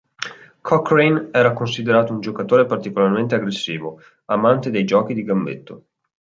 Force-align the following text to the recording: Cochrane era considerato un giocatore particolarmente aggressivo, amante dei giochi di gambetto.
Cochrane 0.63 1.29
era 1.31 1.53
considerato 1.53 2.11
un 2.11 2.21
giocatore 2.21 2.65
particolarmente 2.65 3.35
aggressivo, 3.35 3.99
amante 4.25 4.71
dei 4.71 4.83
giochi 4.83 5.13
di 5.13 5.23
gambetto. 5.23 5.85